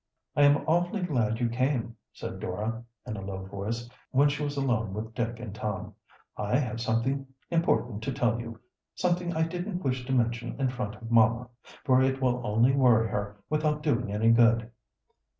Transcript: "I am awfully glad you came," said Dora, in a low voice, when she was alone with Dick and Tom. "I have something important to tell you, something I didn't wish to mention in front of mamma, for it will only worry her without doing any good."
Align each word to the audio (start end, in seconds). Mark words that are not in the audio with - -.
"I 0.35 0.41
am 0.41 0.63
awfully 0.65 1.03
glad 1.03 1.39
you 1.39 1.47
came," 1.47 1.95
said 2.11 2.39
Dora, 2.39 2.83
in 3.05 3.17
a 3.17 3.21
low 3.21 3.45
voice, 3.45 3.87
when 4.09 4.29
she 4.29 4.43
was 4.43 4.57
alone 4.57 4.95
with 4.95 5.13
Dick 5.13 5.39
and 5.39 5.53
Tom. 5.53 5.93
"I 6.35 6.57
have 6.57 6.81
something 6.81 7.27
important 7.51 8.01
to 8.05 8.11
tell 8.11 8.39
you, 8.41 8.59
something 8.95 9.35
I 9.35 9.43
didn't 9.43 9.83
wish 9.83 10.03
to 10.07 10.11
mention 10.11 10.59
in 10.59 10.71
front 10.71 10.95
of 10.95 11.11
mamma, 11.11 11.49
for 11.85 12.01
it 12.01 12.19
will 12.19 12.41
only 12.43 12.71
worry 12.73 13.09
her 13.09 13.35
without 13.47 13.83
doing 13.83 14.11
any 14.11 14.31
good." 14.31 14.71